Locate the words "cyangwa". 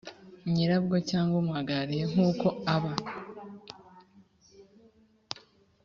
1.09-1.35